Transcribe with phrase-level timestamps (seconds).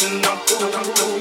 [0.00, 1.17] Nothing, nothing, nothing.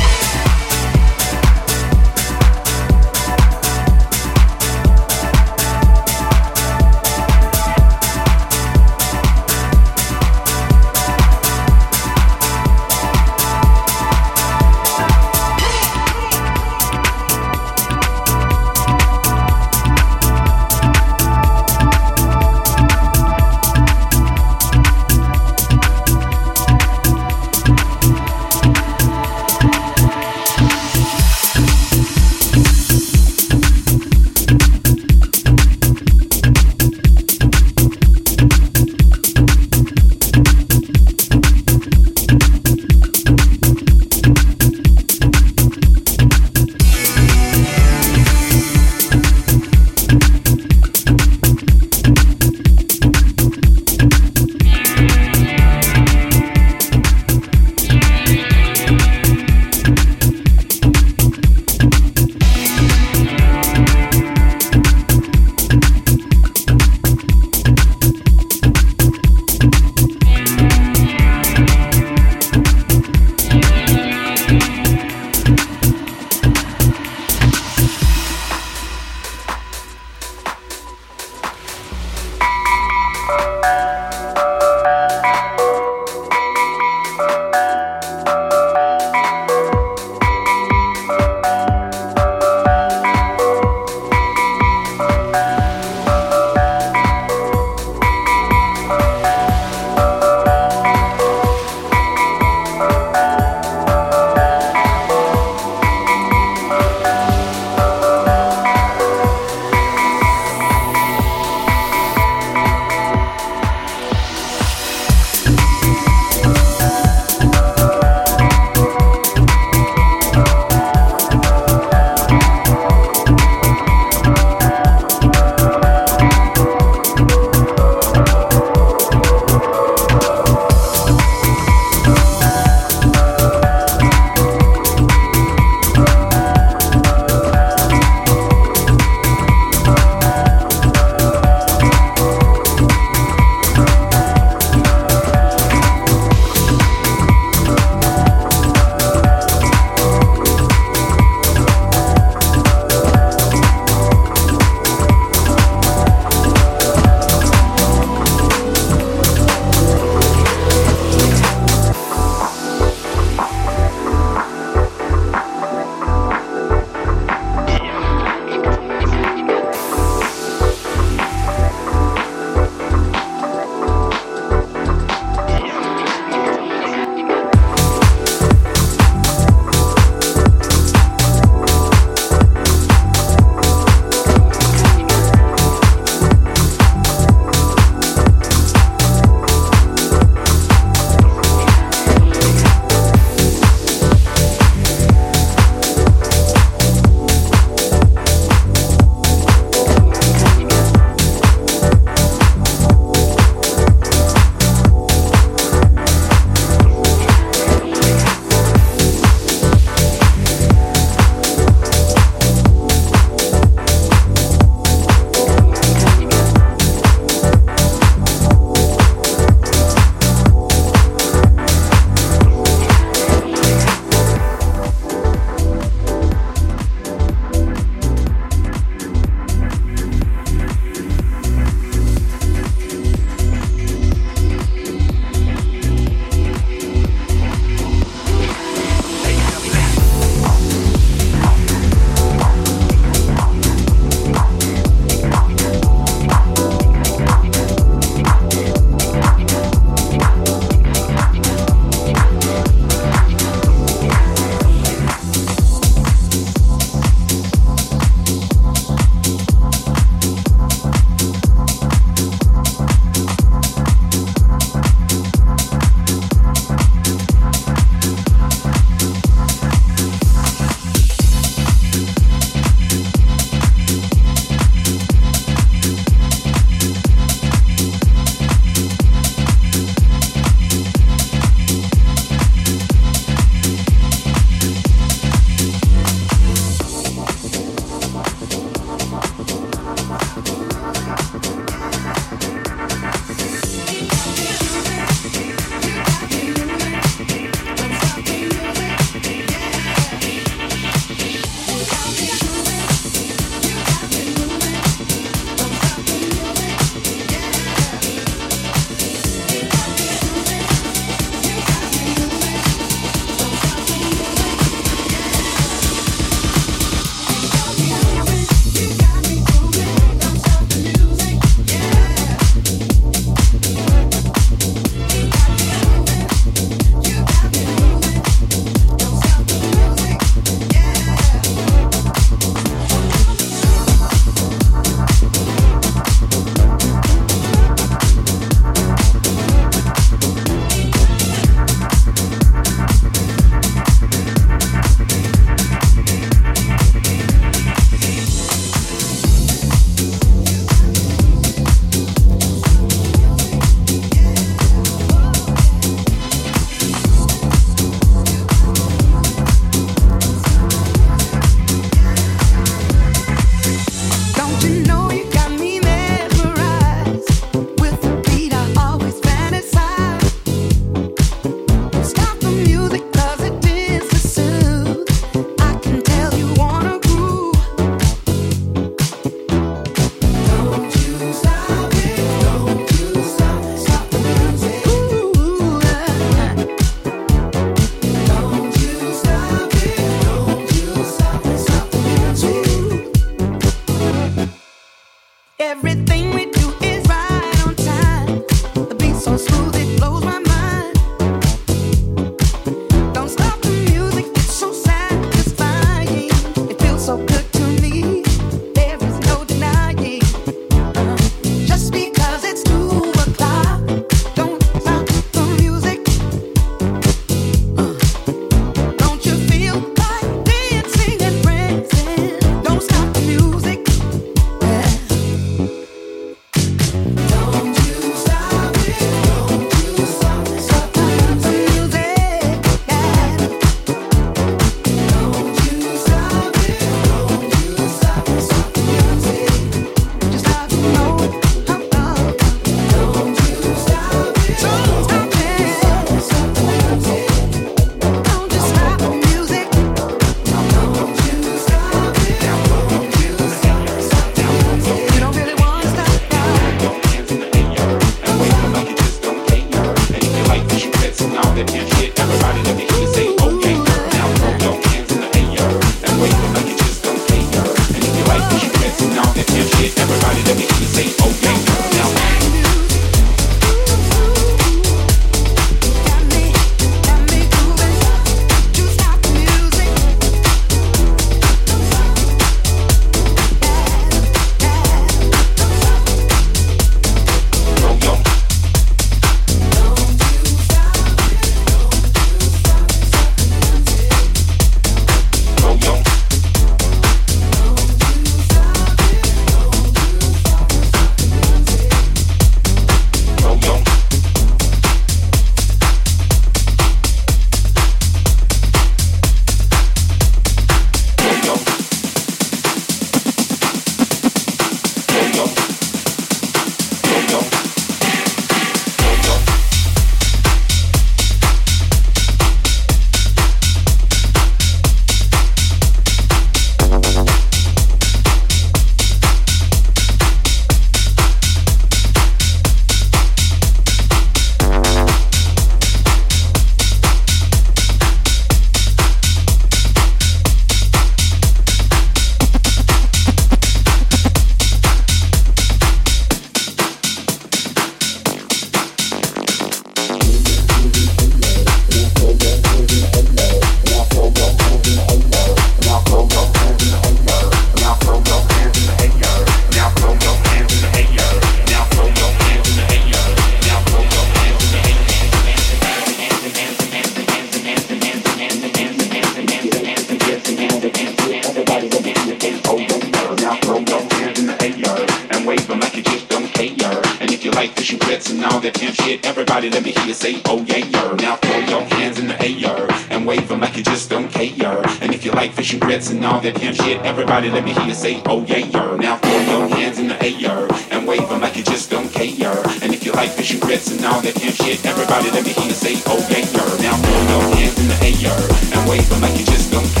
[577.60, 579.26] tight cause you wet and all that damn shit.
[579.26, 581.14] Everybody let me hear you say, oh yeah, yer.
[581.16, 584.80] Now throw your hands in the air and wave them like you just don't care.
[585.02, 587.84] And if you like fishy grits and all that damn shit, everybody let me hear
[587.84, 588.96] you say, oh yeah, yer.
[588.96, 592.56] Now throw your hands in the air and wave them like you just don't care.
[592.82, 595.66] And if you like fishy grits and all that damn shit, everybody let me hear
[595.66, 596.70] you say, oh yeah, yer.
[596.80, 598.40] Now throw your hands in the air
[598.72, 600.00] and wave them like you just don't care.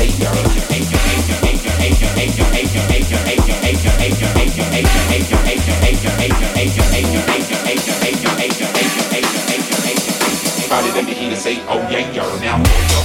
[10.70, 12.99] Friday, let me hear you say, oh yeah, girl now.